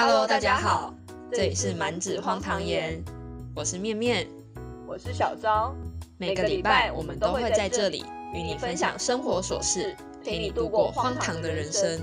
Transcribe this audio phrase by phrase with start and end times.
[0.00, 0.94] Hello，大家好，
[1.32, 3.02] 这里是满纸荒唐言，
[3.52, 4.28] 我是面面，
[4.86, 5.74] 我是小昭。
[6.18, 11.98] 每个礼拜我们都会在这里与你分享生活琐事，陪你度过荒唐的人生。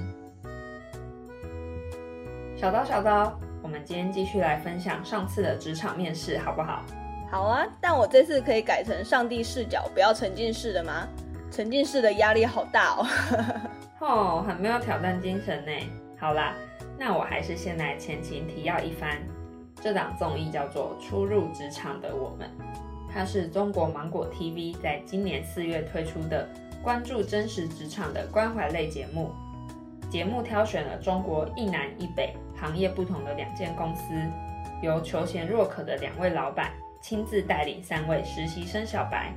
[2.57, 6.83] 小刀，小刀，我们今天继续来分享上次的职场面试，好不好？
[7.31, 11.07] 好啊，但我这次可以改成上帝视角，不要沉浸式的吗？
[11.49, 13.07] 沉浸式的压力好大哦。
[14.05, 15.71] 哦，很没有挑战精神呢。
[16.19, 16.53] 好啦，
[16.97, 19.17] 那我还是先来前情提要一番。
[19.81, 22.47] 这档综艺叫做《初入职场的我们》，
[23.11, 26.47] 它是中国芒果 TV 在今年四月推出的
[26.81, 29.31] 关注真实职场的关怀类节目。
[30.09, 34.13] 节目挑选了中国一南一北、行业不同的两间公司，
[34.81, 39.33] 由求贤若渴的两位老板亲自带领三位实习生小白。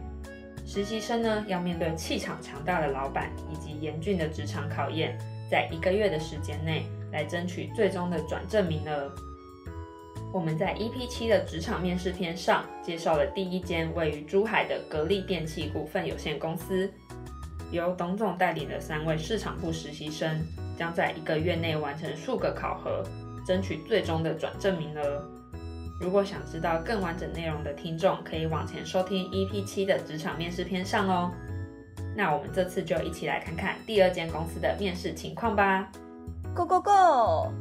[0.65, 5.19] 实习生呢，要面对气场强大的老板以及严峻的职场考验，
[5.51, 9.13] 在一个月的时间内来争取最终的转正名额。
[10.33, 16.91] 我们在 EP 七的职场面试篇上介绍了第一间位于珠海的格力电器股份有限公司，
[17.71, 20.39] 由董总带领的三位市场部实习生，
[20.77, 23.03] 将在一个月内完成数个考核，
[23.47, 25.25] 争取最终的转正名额。
[25.99, 31.33] 如果想知道更完整内容的听众，可以往前收听 EP 七的职场面试篇上哦。
[32.15, 35.91] 那我们这次就一起来看看第二间公司的面试情况吧。
[36.55, 37.53] Go Go Go！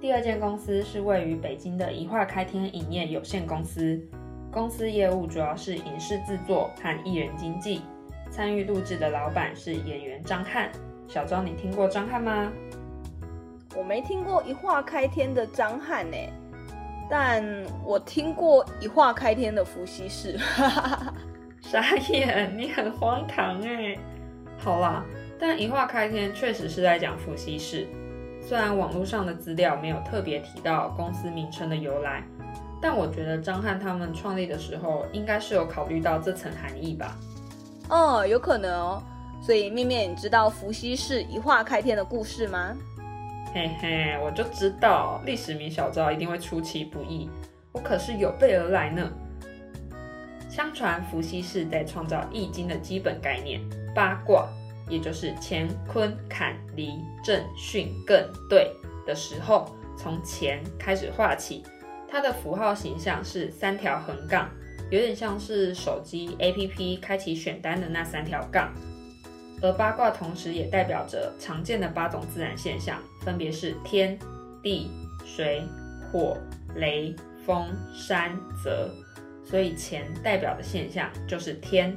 [0.00, 4.00] 第二间公司是位于北京的一化开天影业有限公司，
[4.50, 7.82] 公司业务主要是影视制作和艺人经纪。
[8.30, 10.70] 参与录制的老板是演员张翰。
[11.06, 12.52] 小庄，你听过张翰吗？
[13.76, 16.16] 我没听过一化开天的张翰呢。
[17.10, 17.42] 但
[17.84, 20.38] 我听过一化开天的伏羲氏，
[21.62, 23.96] 傻眼，你很荒唐哎。
[24.58, 25.02] 好啦，
[25.38, 27.86] 但一化开天确实是在讲伏羲氏，
[28.48, 32.24] 虽然网络上的资料没有特别提到公司名称的由来，
[32.80, 37.14] 但我觉得张翰他们创立的时候应该是有考虑到这层含义吧。
[37.90, 39.02] 哦，有可能哦。
[39.42, 42.74] 所以面面，你知道伏羲氏一画开天的故事吗？
[43.52, 47.28] 嘿嘿，我就知道历史名小昭一定会出其不意，
[47.72, 49.12] 我可是有备而来呢。
[50.48, 53.60] 相传伏羲氏在创造易经的基本概念
[53.94, 54.48] 八卦，
[54.88, 56.92] 也就是乾坤坎离
[57.24, 58.70] 震巽艮兑
[59.06, 61.62] 的时候，从乾开始画起，
[62.08, 64.50] 它的符号形象是三条横杠，
[64.90, 68.72] 有点像是手机 APP 开启选单的那三条杠。
[69.60, 74.16] 而八卦同时也代表着常见的八种自然现象，分别是天、
[74.62, 74.90] 地、
[75.24, 75.62] 水、
[76.12, 76.36] 火、
[76.76, 78.88] 雷、风、山、泽。
[79.44, 81.96] 所以乾代表的现象就是天。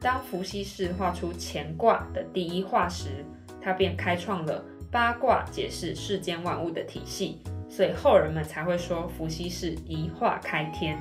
[0.00, 3.24] 当伏羲氏画出乾卦的第一画时，
[3.60, 10.98] 他便开创了八卦解释世间万物的体系，所以后人们才会说伏羲氏一画开天。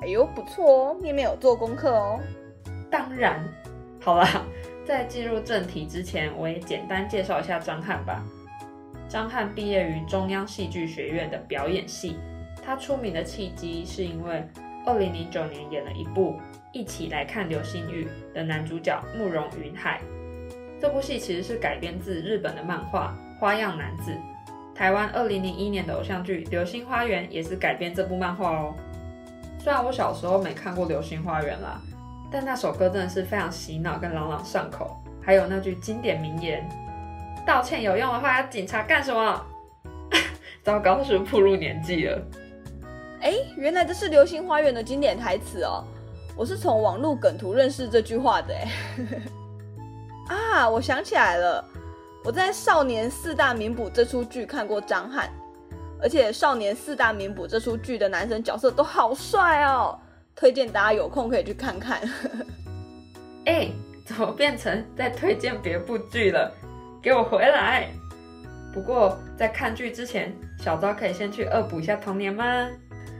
[0.00, 2.20] 哎呦，不错哦，面面有做功课哦。
[2.90, 3.42] 当然，
[4.00, 4.44] 好啦。
[4.84, 8.20] 在进入正题之前，我也简单介绍一下张翰吧。
[9.08, 12.16] 张翰毕业于中央戏剧学院的表演系，
[12.64, 14.44] 他出名的契机是因为
[14.84, 16.32] 二零零九年演了一部
[16.72, 20.00] 《一起来看流星雨》的男主角慕容云海。
[20.80, 24.10] 这部戏其实是改编自日本的漫画《花样男子》，
[24.74, 28.74] 台湾2001年的偶像剧《流星花园》也是改编这部漫画哦。
[29.58, 31.80] 虽然我小时候没看过《流星花园》啦。
[32.34, 36.66] 但那首歌真的是非常洗脑跟朗朗上口，还有那句经典名言
[37.46, 39.46] ：“道歉有用的话，要警察干什么？”
[40.64, 42.18] 糟糕，是不是步入年纪了？
[43.20, 45.84] 哎，原来这是《流星花园》的经典台词哦！
[46.36, 48.54] 我是从网络梗图认识这句话的。
[48.54, 48.70] 哎，
[50.34, 51.64] 啊，我想起来了，
[52.24, 55.30] 我在《少年四大名捕》这出剧看过张翰，
[56.00, 59.98] 而且《少年四大名捕》这出剧的男生角色都好帅哦。
[60.34, 62.00] 推荐大家有空可以去看看。
[63.44, 63.70] 哎，
[64.06, 66.50] 怎么变成在推荐别部剧了？
[67.02, 67.90] 给我回来！
[68.72, 72.68] 不过在看剧之前，小昭可以先去恶补一下童年吗？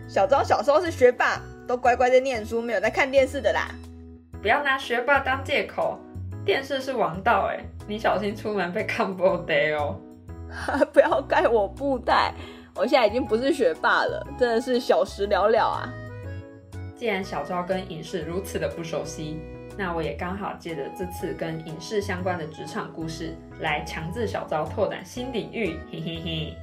[0.09, 3.69] 小昭小时候是学霸，都乖乖在念书，没有在看电视的啦。
[4.41, 5.99] 不要拿学霸当借口，
[6.45, 9.97] 电视是王道哎，你小心出门被看不得哦。
[10.93, 12.35] 不要盖我布袋，
[12.75, 15.89] 我现在已经不是学霸了，真的是小时了了啊。
[16.97, 19.41] 既然小昭跟影视如此的不熟悉，
[19.79, 25.79] 那我也刚好借着这次跟影视相关的职场故事，来强制小昭拓展新领域。
[25.91, 26.57] 嘿嘿嘿。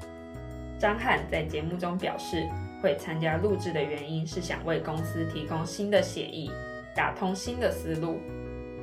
[0.80, 2.48] 张翰在节目中表示，
[2.82, 6.50] 会参加录制的原因是想为公司提供新的协议，
[6.96, 8.18] 打通新的思路。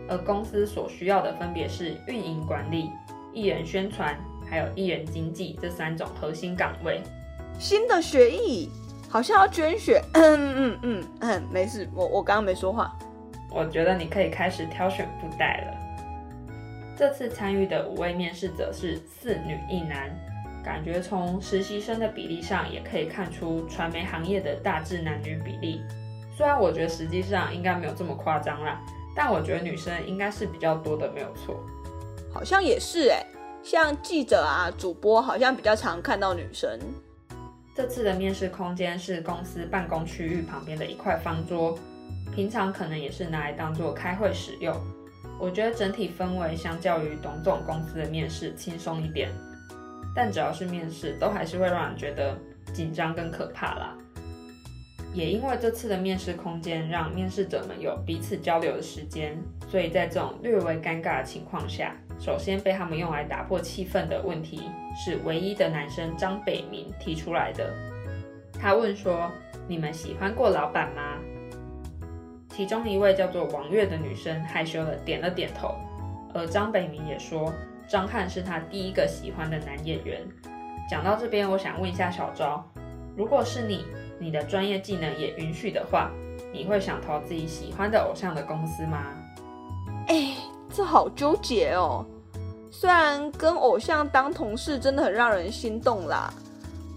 [0.08, 2.90] 而公司所需要的分别是运营管理、
[3.32, 4.14] 艺人宣传，
[4.48, 7.00] 还有艺人经济这三种核心岗位。
[7.58, 8.68] 新的学艺
[9.08, 10.00] 好像要捐血。
[10.12, 12.94] 嗯嗯嗯嗯，没事，我我刚刚没说话。
[13.50, 15.76] 我觉得你可以开始挑选布袋了。
[16.94, 20.14] 这次参与的五位面试者是四女一男，
[20.66, 25.80] 感觉从实习生的比例上也可以看出传媒行业的大致男女比例。
[26.36, 28.80] 虽然我觉得实际上应该没有这么夸张啦，
[29.14, 31.64] 但我觉得女生应该是比较多的，没有错。
[32.34, 33.24] 好像也是哎，
[33.62, 36.76] 像记者啊、主播，好像比较常看到女生。
[37.72, 41.78] 这次的面试空间是公司办公区域旁边的一块方桌。
[42.34, 44.74] 平常可能也是拿来当做开会使用。
[45.38, 49.30] 我觉得整体氛围相较于董总公司的面试轻松一点，
[50.16, 52.34] 但只要是面试，都还是会让人觉得
[52.72, 53.94] 紧张跟可怕啦。
[55.12, 59.36] 也因为这次的面试空间让面试者们有彼此交流的时间，
[59.68, 67.72] 所以在这种略微尴尬的情况下，首先被他们用来打破气氛的问题是唯一的男生张北明提出来的。
[68.58, 69.30] 他问说
[69.68, 71.18] ：“你们喜欢过老板吗？”
[72.48, 75.74] 其中一位叫做王月的女生害羞的点了点头，
[76.34, 77.52] 而张北明也说
[77.88, 80.20] 张翰是他第一个喜欢的男演员。
[80.90, 82.64] 讲到这边，我想问一下小昭，
[83.16, 83.84] 如果是你，
[84.18, 86.10] 你的专业技能也允许的话，
[86.52, 89.04] 你会想投自己喜欢的偶像的公司吗？
[90.08, 90.36] 哎，
[90.72, 92.04] 这好纠结哦。
[92.70, 96.32] 虽然跟偶像当同事真的很让人心动啦，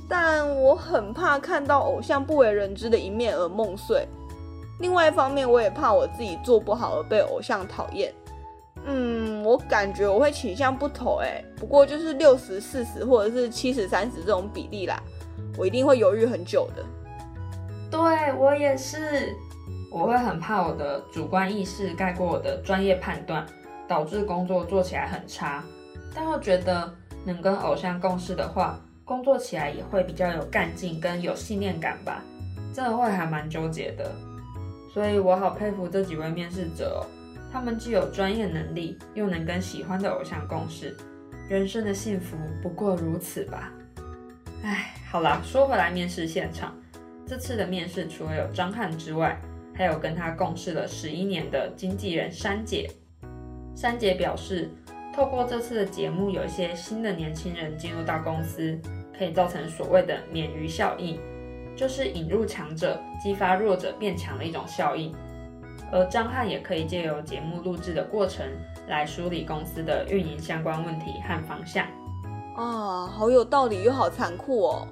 [0.09, 4.07] 但我很怕看到偶像不为人知的一面而梦碎。
[4.79, 8.13] 另外一方面，我也怕我自己做不好而被偶像讨厌。
[8.85, 15.01] 嗯，我感觉我会倾向不投，哎，不过就是六十四十或者是七十三十这种比例啦，
[15.57, 16.83] 我一定会犹豫很久的。
[17.91, 17.99] 对
[18.33, 19.35] 我也是，
[19.91, 23.45] 我会很怕我的主观意识盖过我的专业判断，
[23.87, 25.63] 导致工作做起来很差。
[26.15, 26.91] 但又觉得
[27.25, 32.23] 能跟偶像共事的话，工作起来也会比较有干劲跟有信念感吧，
[32.73, 34.11] 真的会还蛮纠结的。
[34.91, 37.05] 所以我好佩服这几位面试者哦，
[37.51, 40.95] 他们既有专业能力，又能跟喜欢的偶像共事，
[41.49, 43.71] 人生的幸福不过如此吧。
[44.63, 46.75] 哎，好啦，说回来，面试现场，
[47.25, 49.39] 这次的面试除了有张翰之外，
[49.73, 52.89] 还有跟他共事了十一年的经纪人珊姐。
[53.75, 54.69] 珊姐表示，
[55.15, 58.77] 透过这次的节目，有一些新的年轻人进入到公司，
[59.17, 61.19] 可以造成所谓的鲶鱼效应。
[61.75, 65.15] 就是引入强者，激发弱者变强的一种效应。
[65.91, 68.45] 而张翰也可以借由节目录制的过程
[68.87, 71.85] 来梳理公司的运营相关问题和方向。
[72.55, 74.87] 啊，好有道理又好残酷哦，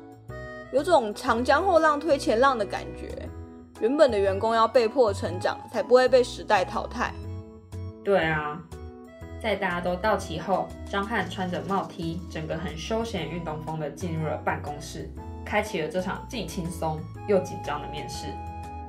[0.72, 3.28] 有种长江后浪推前浪的感觉。
[3.80, 7.14] 原本的员工要被迫成长，才不会被时代淘汰。
[8.04, 8.60] 对啊，
[9.40, 15.10] 在大家都到齐后，张翰穿着帽 T，整个很休闲运动风的进入了办公室。
[15.46, 18.28] 开启了这场既轻松又紧张的面试，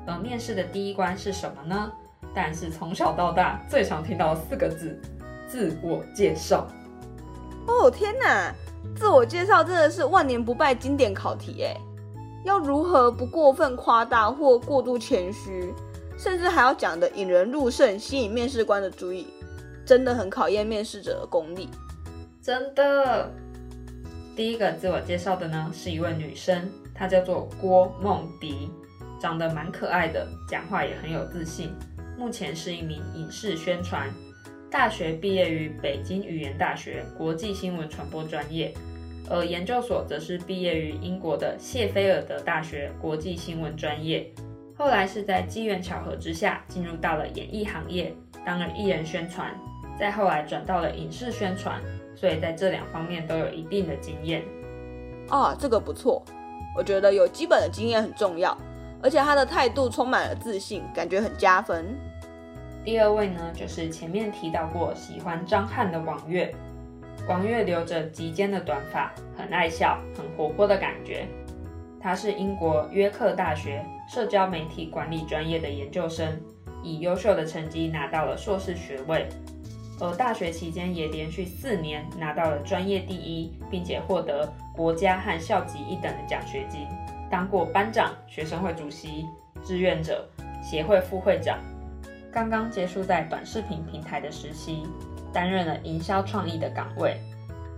[0.09, 1.93] 而面试的第一关是什么呢？
[2.35, 5.01] 但是从小到大最常听到四个字：
[5.47, 6.67] 自我介绍。
[7.67, 8.53] 哦天哪，
[8.97, 11.77] 自我介绍真的是万年不败经典考题哎！
[12.45, 15.75] 要如何不过分夸大或过度谦虚，
[16.17, 19.27] 甚至还要讲的引人入胜，吸引面试官的注意，
[19.85, 21.69] 真的很考验面试者的功力。
[22.41, 23.31] 真的。
[24.35, 28.71] 第一个自我介绍的呢，是一位女生，她叫做郭梦迪，
[29.21, 31.75] 长得蛮可爱的，讲话也很有自信。
[32.17, 34.09] 目前是一名影视宣传，
[34.71, 38.75] 大学毕业于北京语言大学国际新闻传播专业，
[39.31, 44.31] 而研究所则是毕业于英国的谢菲尔德大学国际新闻专业。
[44.77, 49.53] 后来是在机缘巧合之下，进入到了演艺行业，当了艺人宣传，
[49.99, 51.81] 再后来转到了影视宣传。
[52.17, 54.43] 所以在这两方面都有一定的经验
[55.29, 56.21] 啊，这个不错。
[56.77, 58.59] 我觉得有基本的经验很重要，
[59.03, 61.87] 而且他的态度充满了自信，感觉很加分。
[62.85, 66.55] 第二位呢，就是前面提到过喜欢张翰的王月。
[67.29, 71.27] 王月留着及肩的短发，很爱笑，很活泼的感觉。
[72.01, 76.41] 他是英国约克大学社交媒体管理专业的研究生，
[76.83, 79.29] 以优秀的成绩拿到了硕士学位。
[80.01, 86.87] 而大学期间也连续四年拿到了专业第一，并且获得国家和校级一等的奖学金，
[87.31, 89.25] 当过班长、学生会主席、
[89.65, 90.29] 志愿者
[90.63, 91.59] 协会副会长。
[92.33, 94.83] 刚刚结束在短视频平台的实习，
[95.33, 97.21] 担任了营销创意的岗位，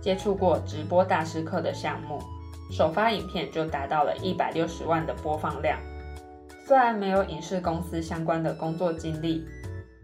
[0.01, 2.19] 接触过直播大师课的项目，
[2.71, 5.79] 首发影片就达到了一百六十万的播放量。
[6.65, 9.45] 虽然没有影视公司相关的工作经历。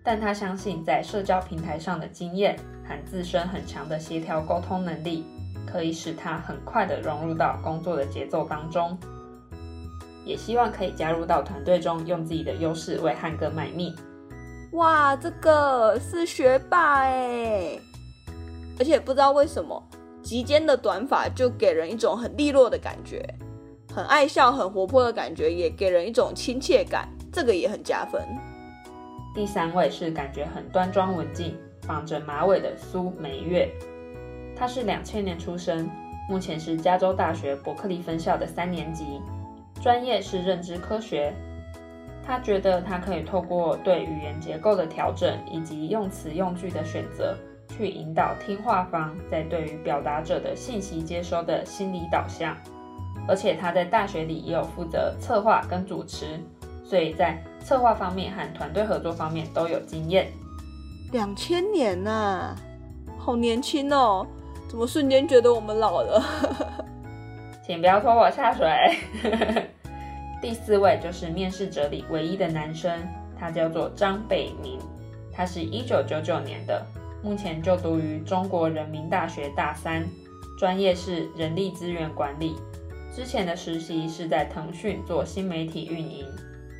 [0.03, 2.55] 但他相信，在社交平台上的经验
[2.87, 5.25] 和自身很强的协调沟通能力，
[5.69, 8.97] 可以使他很快的融入到工作的节奏当中。
[10.27, 13.95] 也希望可以加入到团队中，用自己的优势为汉哥卖命。
[14.73, 17.79] 哇，这个是学霸哎！
[18.77, 19.81] 而且不知道为什么，
[20.21, 23.25] 及肩的短发就给人一种很利落的感觉，
[23.93, 28.21] 很爱笑、很活泼的感觉，也给人一种亲切感，这个也很加分。
[29.33, 31.55] 第三位是感觉很端庄文静、
[31.87, 33.71] 绑着马尾的苏梅月，
[34.55, 35.89] 她是两千年出生，
[36.29, 39.05] 目前是加州大学伯克利分校的三年级。
[39.87, 41.33] 专业是认知科学，
[42.21, 47.37] 他觉得他可以透过对语言结构的调整以及用词用句的选择，
[47.69, 52.53] 去引导听话方在对于表达者的信息接收的心理导向。
[53.29, 56.37] 而且他在大学里也有负责策划跟主持，
[56.83, 60.27] 所以在策划方面和团队合作方面都有经验。
[61.13, 62.53] 两千年呐，
[63.17, 64.27] 好年轻哦，
[64.67, 66.21] 怎么瞬间觉得我们老了？
[67.65, 68.67] 请不要拖我下水。
[70.47, 73.05] 第四位就是面试者里唯一的男生，
[73.37, 74.79] 他叫做张北明，
[75.29, 76.87] 他是一九九九年的，
[77.21, 80.07] 目前就读于中国人民大学大三，
[80.57, 82.55] 专业是人力资源管理。
[83.13, 86.25] 之前的实习是在腾讯做新媒体运营，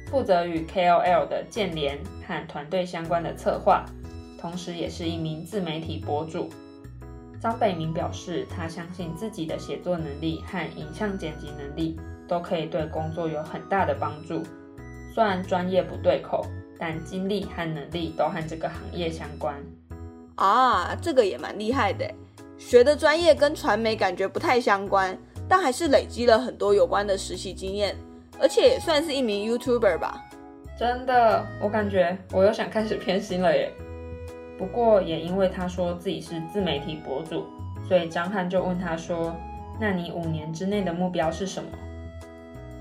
[0.10, 3.84] 负责与 KOL 的建联和团队相关的策划，
[4.40, 6.48] 同时也是一名自媒体博主。
[7.42, 14.44] 张北明表示，他相信自己的写作能力和影像剪辑能力都可以对工作有很大的帮助。
[15.14, 16.46] 虽然专业不对口，
[16.78, 19.56] 但经历和能力都和这个行业相关。
[20.36, 22.06] 啊，这个也蛮厉害的。
[22.58, 25.18] 学的专业跟传媒感觉不太相关，
[25.48, 27.96] 但还是累积了很多有关的实习经验，
[28.40, 30.24] 而且也算是一名 YouTuber 吧。
[30.78, 33.72] 真的，我感觉我又想开始偏心了耶。
[34.58, 37.46] 不过也因为他说自己是自媒体博主，
[37.88, 39.36] 所以张翰就问他说
[39.80, 41.70] ：“那你五年之内的目标是什么？”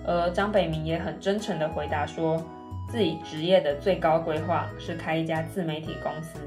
[0.06, 2.40] 而张北明也很真诚地回答说
[2.88, 6.38] ：“自己职业的最高规划是开一家自媒体公司。”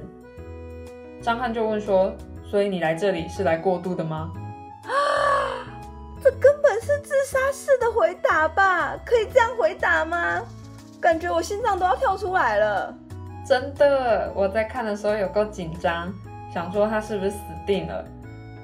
[1.22, 2.14] 张翰就问说
[2.50, 4.32] ：“所以你来这里是来过渡的吗？”
[4.88, 4.92] 啊，
[6.24, 8.98] 这根本是自杀式的回答吧？
[9.06, 10.42] 可以这样回答吗？
[11.02, 12.94] 感觉我心脏都要跳出来了。
[13.46, 16.14] 真的，我在看的时候有够紧张，
[16.54, 18.06] 想说他是不是死定了。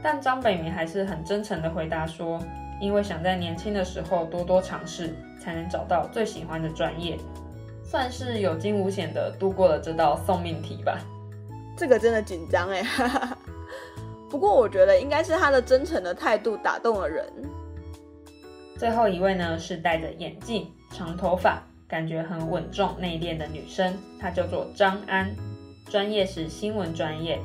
[0.04, 2.40] 但张北明还是很真诚的回答说，
[2.80, 7.18] 因为想在年轻的时候多多尝试，才能找到最喜欢的专业，
[7.84, 11.00] 算是有惊无险的度过了这道送命题吧。
[11.78, 12.84] 这个真的紧张哎，
[14.30, 17.26] 不过我觉得应该是他的真诚的态度打动了人。
[18.78, 21.62] 最后一位呢，是戴着眼镜、长头发。
[21.88, 25.30] 感觉很稳重内敛的女生，她叫做张安，
[25.88, 27.40] 专业是新闻专业，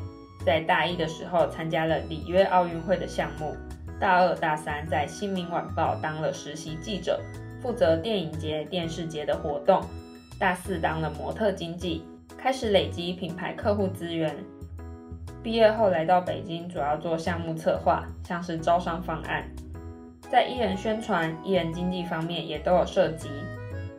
[0.46, 3.54] 在大一的时候参加了里约奥运会的项目，
[4.00, 7.20] 大二大三在新民晚报当了实习记者，
[7.60, 9.82] 负责电影节、电视节的活动，
[10.38, 12.02] 大四当了模特经纪，
[12.38, 14.34] 开始累积品牌客户资源，
[15.42, 19.44] 毕业后来到北京，主要做项目策划，像是招商方案，
[20.30, 23.28] 在艺人宣传、艺人经济方面也都有涉及。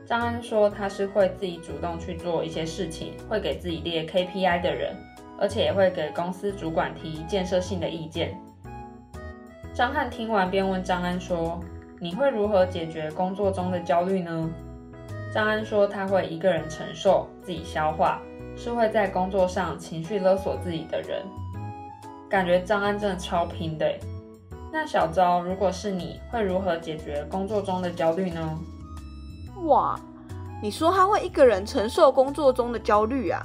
[0.07, 4.95] 张安说，他是会自己主动去做一些事情，会给自己列 KPI 的人，
[5.39, 8.35] 而且也会给公司主管提建设性的意见。
[9.81, 11.59] 张翰听完便问张安说
[11.97, 14.47] ：“你会如何解决工作中的焦虑呢？”
[15.33, 18.21] 张安说：“他会一个人承受，自己消化，
[18.55, 21.25] 是会在工作上情绪勒索自己的人。”
[22.29, 23.91] 感觉张安真的超拼的。
[24.71, 28.59] 那小昭，如果是你会如何解决工作中的焦虑呢？
[29.63, 29.99] 哇，
[30.61, 33.43] 你说他会一个人承受工作中的焦虑啊？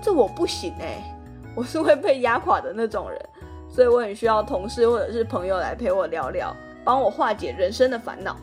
[0.00, 1.02] 这我不行哎，
[1.56, 3.20] 我是会被压垮的那种人，
[3.72, 8.36] 所以我很需要同事或者是朋友来陪我聊聊，帮我化解人生的烦恼。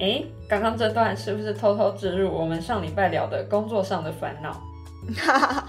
[0.00, 4.60] 哎，刚刚这段是不是偷偷植入我们上礼拜聊的工作上的烦恼？
[5.16, 5.68] 哈哈，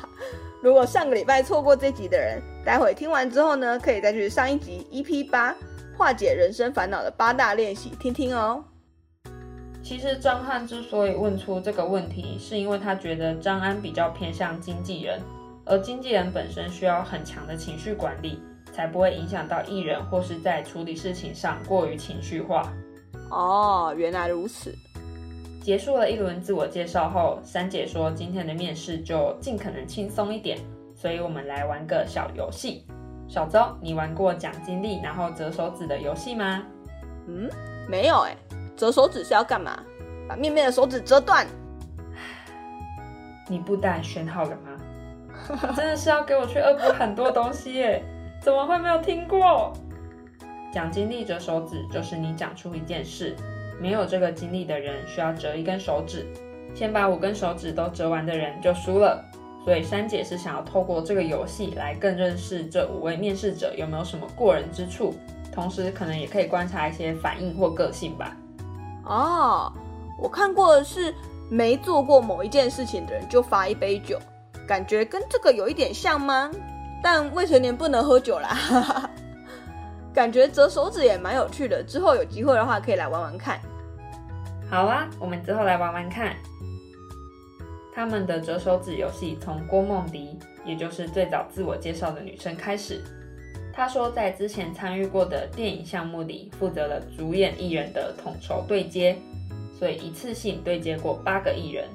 [0.62, 5.56] 如果上个礼拜错过这集的人，待会听完之后呢，可以再去上一集 EP 八
[5.96, 8.64] 化解人生烦恼的八大练习听听哦。
[9.84, 15.22] 其实张翰之所以问出这个问题，是因为他觉得张安比较偏向经纪人，
[15.66, 18.42] 而经纪人本身需要很强的情绪管理，
[18.74, 22.64] 才不会影响到艺人或是在处理事情上过于情绪化。
[23.30, 24.76] 哦，原来如此。
[25.62, 30.58] 结束了一轮自我介绍后，三姐说今天的面试就尽可能轻松一点，
[30.94, 32.86] 所以我们来玩个小游戏。
[33.30, 36.64] 小周，你玩过奖金力然后折手指的游戏吗？
[37.28, 37.50] 嗯，
[37.88, 38.36] 没有哎。
[38.76, 39.80] 折手指是要干嘛？
[40.28, 41.48] 把面面的手指折断。
[43.48, 44.72] 你不但选好了吗？
[45.76, 48.04] 真的是要给我去恶补很多东西耶？
[48.44, 49.72] 怎么会没有听过？
[50.74, 53.34] 讲经历折手指，就是你讲出一件事，
[53.80, 56.28] 没有这个经历的人需要折一根手指，
[56.76, 59.24] 先把五根手指都折完的人就输了。
[59.64, 65.16] 所以珊姐是想要透过这个游戏来更认识这五位面试者有没有什么过人之处，
[65.54, 68.36] 同时可能也可以观察一些反应或个性吧。
[69.06, 69.72] 哦，
[70.22, 71.16] 我看过的是
[71.50, 74.20] 没做过某一件事情的人就罚一杯酒，
[74.68, 76.52] 感觉跟这个有一点像吗？
[77.04, 79.12] 但未成年不能喝酒啦。
[80.14, 83.60] 感觉折手指也蛮有趣的，之后有机会的话可以来玩玩看。
[84.70, 86.36] 好啊，我们之后来玩玩看。
[87.94, 93.04] 他们的折手指游戏从郭梦迪，也就是最早自我介绍的女生开始。
[93.72, 99.16] 她说，在之前参与过的电影项目里，负责了主演艺人的统筹对接，
[99.78, 101.88] 所以一次性对接过八个艺人。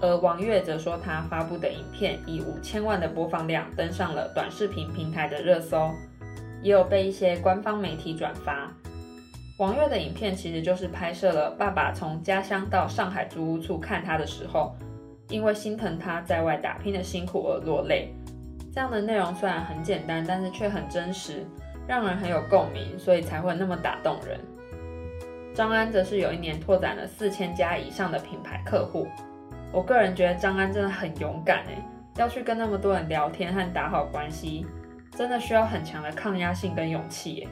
[0.00, 5.90] 而王月则说，他发布的影片以五千万的播放量登上了短视频平台的热搜，
[6.62, 8.72] 也有被一些官方媒体转发。
[9.58, 14.74] 王月的影片其实就是拍摄了爸爸从家乡到上海租屋处看他的时候。
[15.30, 18.14] 因为心疼他在外打拼的辛苦而落泪，
[18.72, 21.44] 这样的内容虽然很简单，但是却很真实，
[21.86, 24.40] 让人很有共鸣，所以才会那么打动人。
[25.52, 29.06] 张安则是有一年拓展了四千家以上的品牌客户，
[29.72, 31.82] 我个人觉得张安真的很勇敢诶，
[32.16, 34.66] 要去跟那么多人聊天和打好关系，
[35.16, 37.48] 真的需要很强的抗压性跟勇气耶。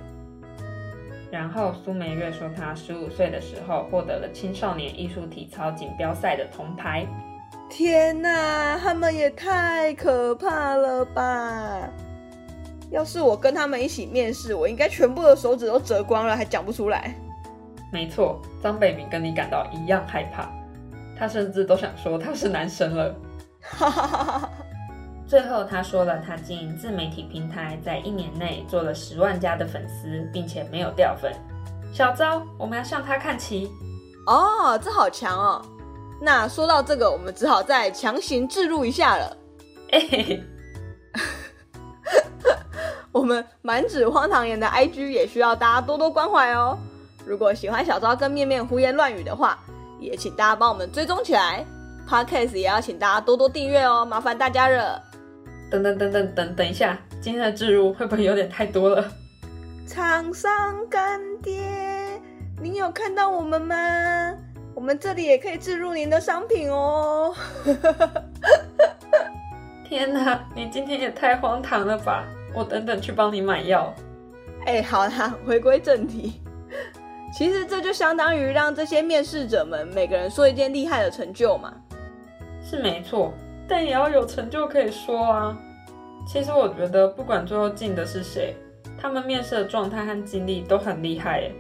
[1.31, 7.07] 然后苏梅月说，她十五岁的时候获得了青少年艺术体操锦标赛的铜牌。
[7.69, 11.89] 天哪，他们也太可怕了吧！
[12.91, 17.13] 要是我跟他们一起面试，我应该全部的手指都折光了，还讲不出来。
[17.93, 20.49] 没错，张北明跟你感到一样害怕，
[21.19, 23.15] 他甚至都想说他是男生了。
[23.61, 24.51] 哈哈哈哈
[25.27, 31.33] 最后他说了，他经营自媒体平台，在一年内做了十万加的粉丝，并且没有掉粉。
[31.93, 33.69] 小昭，我们要向他看齐。
[34.27, 35.65] 哦，这好强哦！
[36.21, 39.37] 那说到这个，我们只好再强行置入一下了。
[39.91, 40.41] 哎，
[43.11, 46.79] 我们满纸荒唐言的 IG 也需要大家多多关怀哦。
[47.25, 49.59] 如果喜欢小昭跟面面胡言乱语的话，
[49.99, 51.65] 也请大家帮我们追踪起来。
[52.09, 55.03] Podcast 也要请大家多多订阅哦，麻烦大家了。
[55.71, 59.11] 等等等等等等一下，今天的置入会不会有点太多了？
[59.87, 61.63] 厂商干爹，
[62.61, 63.75] 您有看到我们吗？
[64.75, 67.35] 我们这里也可以置入您的商品哦！
[69.89, 72.25] 天哪，你今天也太荒唐了吧！
[72.55, 73.95] 我等等去帮你买药。
[74.67, 76.41] 哎，好啦，回归正题，
[77.37, 81.71] 其实这就相当于让这些面试者们每个人说一件厉害的成就嘛。
[82.63, 83.31] 是没错，
[83.69, 85.55] 但也要有成就可以说啊。
[86.27, 88.57] 其实我觉得，不管最后进的是谁，
[88.99, 91.53] 他们面试的状态和经历都很厉害，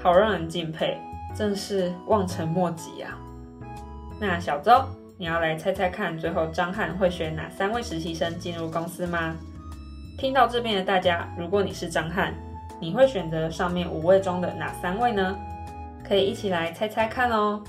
[0.00, 0.96] 好让人敬佩。
[1.36, 3.18] 真是望尘莫及啊！
[4.20, 4.84] 那小周，
[5.18, 9.34] 你要来猜猜看，最后张翰会选哪三位实习生进入公司吗？
[10.16, 12.32] 听到这边的大家，如果你是张翰，
[12.80, 15.36] 你会选择上面五位中的哪三位呢？
[16.06, 17.62] 可以一起来猜猜看哦。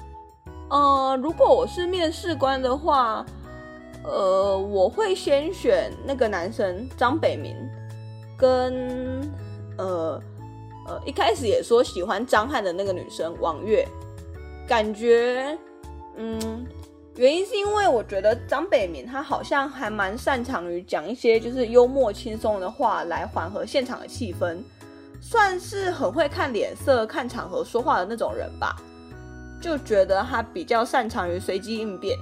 [0.70, 3.26] 呃，如果我是面试官的话，
[4.04, 7.56] 呃，我会先选那个男生张北明，
[8.38, 9.22] 跟
[9.78, 10.22] 呃。
[10.88, 13.88] 呃，一开始也说喜欢张翰的那个女生王月，
[14.68, 15.58] 感觉，
[16.16, 16.64] 嗯，
[17.16, 24.58] 原因是因为我觉得张北明他好像还蛮擅长于讲一些就是幽默轻松的话来缓和现场的气氛，
[25.28, 28.76] 算是很会看脸色、看场合说话的那种人吧，
[29.60, 32.16] 就觉得他比较擅长于随机应变。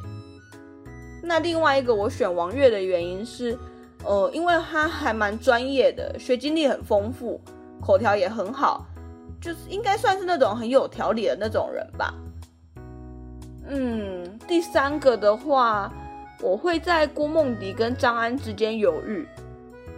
[1.22, 3.58] 那另外一个我选王月的原因是，
[4.06, 7.42] 呃，因为他还蛮专业的，学经历很丰富。
[7.82, 8.86] 口条也很好，
[9.42, 12.14] 就是应该算是那种很有条理的那种人吧。
[13.68, 15.92] 嗯，第三个的话，
[16.42, 19.28] 我会在郭梦迪跟张安之间犹豫。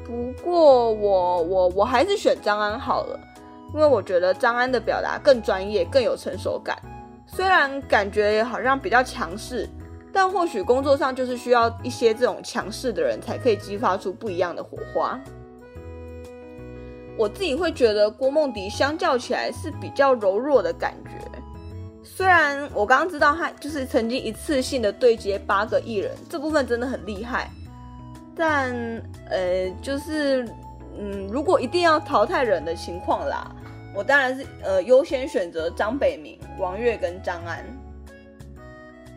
[0.06, 3.20] 不过我我我还是选张安好了，
[3.74, 6.78] 因为我觉得张安的表达更专业，更有成熟感。
[7.26, 9.68] 虽然感觉好像比较强势，
[10.14, 15.20] 但或许工作上就是需要一些这种强势的人才可以激发出不一样的火花。
[17.18, 21.12] 我自己会觉得郭梦迪相较起来是比较柔弱的感觉，
[22.04, 27.50] 虽然我刚刚知道他就是曾经一次性的对接八个艺人，这部分真的很厉害，
[28.36, 28.74] 但
[29.30, 30.44] 呃，就是
[30.98, 33.56] 嗯，如果一定要淘汰人的情况啦，
[33.96, 37.66] 我当然是呃优先选择张北明、王月跟张安。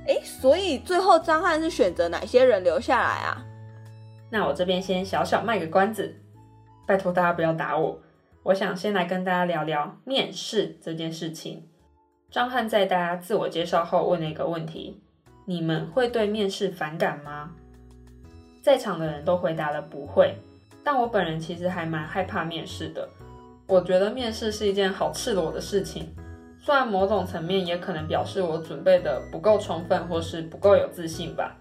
[0.07, 3.45] 哎，所以最后张翰是选择哪些人留下来啊？
[4.31, 6.15] 那我这边先小小卖个关子。
[6.87, 8.01] 拜托大家不要打我，
[8.43, 11.69] 我想先来跟大家聊聊面试这件事情。
[12.31, 15.03] 张翰在大家自我介绍后问了一个问题：
[15.45, 17.51] 你们会对面试反感吗？
[18.69, 20.35] 在场的人都回答了不会，
[20.85, 23.09] 但我本人其实还蛮害怕面试的。
[23.67, 26.15] 我觉得面试是一件好赤裸的事情，
[26.61, 31.57] 虽然某种层面也可能表示我准备的不够充分，或是不够有自信吧。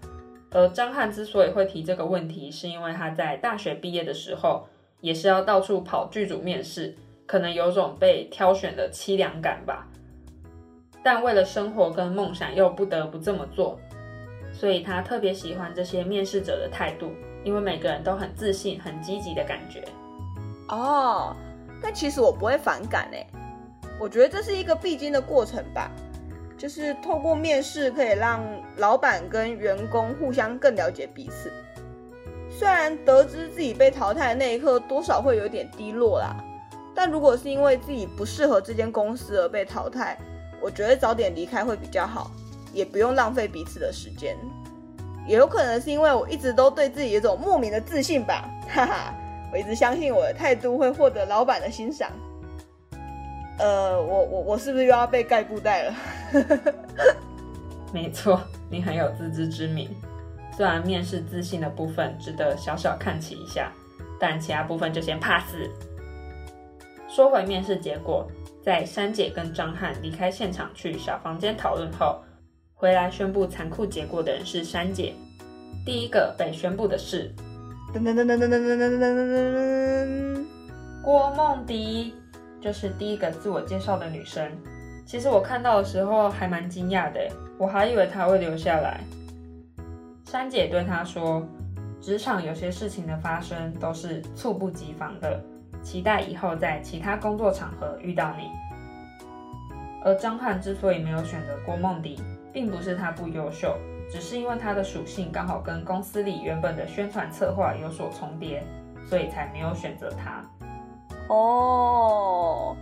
[0.50, 4.68] 而张翰之所以会提这个问题，是因为他在大学毕业的时候，
[5.00, 6.94] 也是要到处跑剧组面试，
[7.24, 9.88] 可能有种被挑选的凄凉感吧。
[11.02, 13.80] 但为了生活跟梦想，又不得不这么做，
[14.58, 17.12] 所以他特别喜欢这些面试者的态度，
[17.44, 19.84] 因为每个人都很自信、很积极的感觉。
[20.68, 21.36] 哦。
[21.80, 23.24] 但其实我不会反感诶，
[24.00, 25.88] 我觉得这是一个必经的过程吧，
[26.56, 28.42] 就是透过面试可以让
[28.78, 31.52] 老板跟员工互相更了解彼此。
[32.50, 36.34] 虽然得知自己被淘汰的那一刻多少会有点低落啦，
[36.96, 40.18] 但如果是因为自己不适合这间公司而被淘汰，
[40.60, 42.32] 我觉得早点离开会比较好，
[42.72, 44.36] 也不用浪费彼此的时间。
[45.26, 49.14] 也有可能是因为我一直都对自己有种莫名的自信吧， 哈哈。
[49.50, 52.10] 我一直相信我的态度会获得老板的欣赏。
[53.58, 55.94] 呃，我我我是不是又要被盖布袋了？
[57.92, 59.88] 没错，你很有自知之明。
[60.54, 63.72] 虽然面试自信的部分值得小小看起一下，
[64.20, 65.44] 但其他部分就先 pass。
[67.08, 68.26] 说回面试结果，
[68.62, 72.20] 在珊姐跟张翰离开现场去小房间讨论后，
[72.80, 75.12] 回来宣布残酷结果的人是珊姐。
[75.84, 77.34] 第一个被宣布的是。
[77.92, 80.44] 噔噔噔噔噔噔噔噔噔噔噔！
[81.02, 82.14] 郭梦迪
[82.60, 84.48] 就是第一个自我介绍的女生。
[85.04, 89.00] 其实我看到的时候还蛮惊讶的，我还以为她会留下来。
[90.24, 91.44] 珊姐对她说
[92.00, 95.42] ：“职场有些事情的发生都是猝不及防的，
[95.82, 98.44] 期待以后在其他工作场合遇到你。”
[100.04, 102.16] 而张翰之所以没有选择郭梦迪，
[102.58, 103.72] 并不是他不优秀。
[104.10, 108.64] 只是因为他的属性刚好跟公司里原本的宣传策划有所重叠，
[109.08, 110.42] 所以才没有选择他。
[111.28, 112.74] 哦，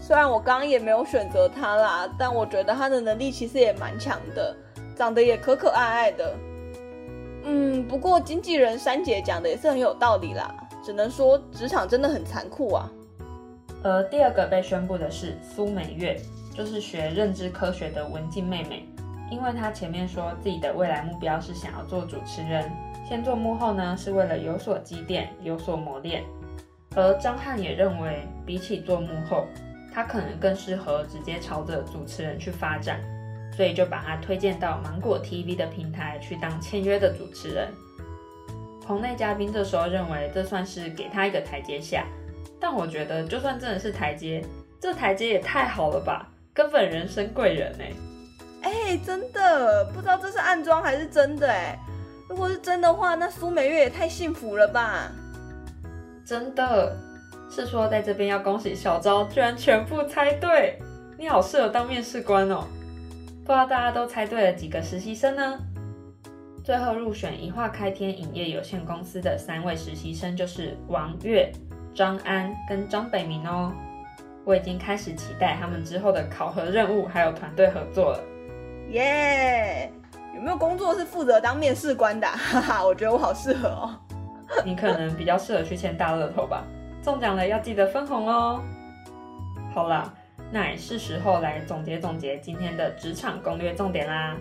[0.00, 4.56] 虽然我刚刚也没有选择他啦，但我觉得他的能力其实也蛮强的，
[4.96, 6.34] 长得也可可爱爱的。
[7.44, 12.90] 嗯，不过经纪人珊姐讲的也是很有道理啦，只能说职场真的很残酷啊。
[13.84, 16.18] 而第二个被宣布的是苏美月，
[16.54, 18.88] 就是学认知科学的文静妹妹。
[19.30, 22.70] 因为他前面说自己的未来目标是想要做主持人，
[23.08, 26.24] 先做幕后呢，是为了有所积淀、有所磨练。
[26.96, 29.46] 而张翰也认为，比起做幕后，
[29.94, 33.00] 他可能更适合直接朝着主持人去发展，
[33.56, 37.68] 所以就把他推荐到芒果 TV 的平台去当签约的主持人。
[38.84, 42.04] 棚内嘉宾这时候认为这算是给他一个台阶下，
[42.58, 44.44] 但我觉得就算真的是台阶，
[44.80, 47.92] 这台阶也太好了吧，根本人生贵人哎。
[48.62, 51.78] 哎，真的不知道这是暗装还是真的哎。
[52.28, 55.10] 如果是真的话，那苏美月也太幸福了吧！
[56.24, 56.96] 真的
[57.50, 60.78] 是说在这边要恭喜小昭，居然全部猜对，
[61.18, 62.68] 你好适合当面试官哦。
[63.44, 65.58] 不知道大家都猜对了几个实习生呢？
[66.62, 71.50] 最后入选一化开天影业有限公司的三位实习生就是王月、
[71.92, 73.72] 张安跟张北明哦。
[74.44, 78.20] 我已经开始期待他们之后的考核任务还有团队合作了。
[78.90, 79.90] 耶，
[80.34, 82.26] 有没有工作是负责当面试官的？
[82.26, 83.94] 哈哈，我觉得我好适合哦。
[84.64, 86.64] 你可能比较适合去签大乐透吧，
[87.02, 88.60] 中奖了要记得分红哦。
[89.72, 90.12] 好啦，
[90.50, 94.36] 那也是时候来总结总结今天的职场攻略重点啦。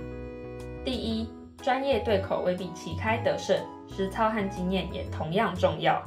[0.84, 1.32] 第一，
[1.62, 3.56] 专业对口未必旗开得胜，
[3.96, 6.02] 实操和经验也同样重要。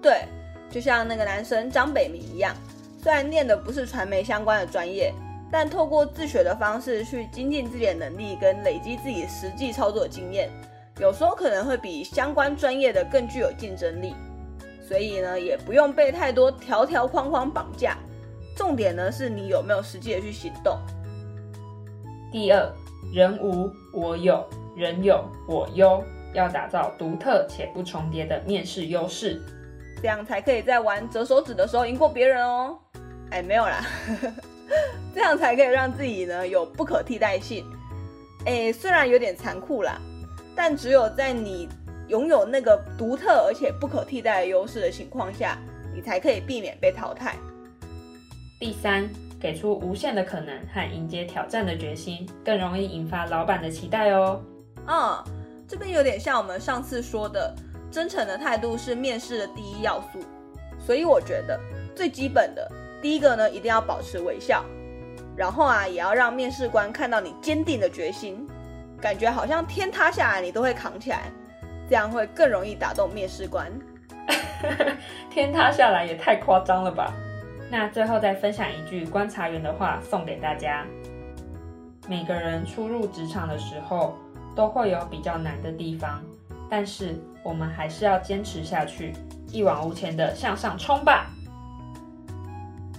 [0.00, 0.22] 对，
[0.70, 2.54] 就像那个男生张北明一样，
[3.02, 5.12] 虽然念的不是传媒相关的专业。
[5.50, 10.50] 但透过自学的方式去精进自己的能力，跟累积自己实际操作经验，
[10.98, 14.14] 有时候可能会比相关专业的更具有竞争力。
[14.86, 17.96] 所以呢，也不用被太多条条框框绑架。
[18.56, 20.78] 重点呢，是你有没有实际的去行动。
[22.32, 22.72] 第二，
[23.12, 29.42] 人无我有，人有我优，要打造独特且不重叠的面试优势，
[30.00, 32.78] 这样才可以在玩折手指的时候赢过别人哦。
[33.30, 33.84] 哎，没有啦。
[35.16, 37.64] 这样才可以让自己呢有不可替代性。
[38.44, 39.98] 哎，虽然有点残酷啦，
[40.54, 41.66] 但只有在你
[42.08, 45.56] 拥有那个独特而且不可替代的优势的情况下，
[45.94, 47.34] 你才可以避免被淘汰。
[48.60, 49.08] 第三，
[49.40, 54.42] 给出无限的可能和迎接挑战的决心，更容易引发老板的期待哦。
[54.86, 55.24] 嗯，
[55.66, 57.54] 这边有点像我们上次说的，
[57.90, 60.20] 真诚的态度是面试的第一要素。
[60.78, 61.58] 所以我觉得。
[61.96, 64.62] 最基本的第一个呢，一定要保持微笑，
[65.36, 68.48] 然后啊，也要让面试官看到你坚定的决心，
[69.00, 71.30] 感觉好像天塌下来你都会扛起来，
[71.88, 73.70] 这样会更容易打动面试官。
[75.30, 77.12] 天塌下来也太夸张了吧？
[77.70, 80.86] 那最后再分享一句观察员的话送给大家：
[82.08, 84.16] 每个人初入职场的时候
[84.54, 86.22] 都会有比较难的地方，
[86.70, 89.12] 但是我们还是要坚持下去，
[89.52, 91.30] 一往无前的向上冲吧。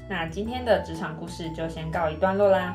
[0.09, 2.73] 那今天的职场故事就先告一段落啦，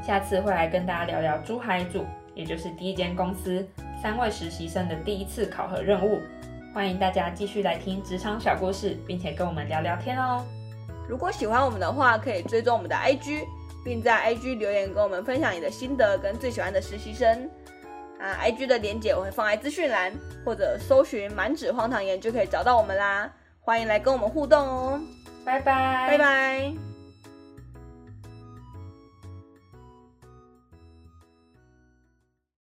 [0.00, 2.04] 下次会来跟大家聊聊珠海组，
[2.36, 3.66] 也就是第一间公司
[4.00, 6.20] 三位实习生的第一次考核任务。
[6.72, 10.44] 欢迎大家继续来听职场小故事，并且跟我们聊聊天哦。
[11.08, 13.44] 如果喜欢我们的话，可以追踪我们的 IG，
[13.84, 17.50] 并在 IG 留言跟我们分享你的心得跟最喜欢的实习生。
[18.20, 20.12] 啊，IG 的连接我会放在资讯栏，
[20.44, 23.28] 或者搜寻“满纸荒唐言”就可以找到我们啦。
[23.60, 25.00] 欢迎来跟我们互动哦。
[25.44, 26.91] 拜拜，拜拜。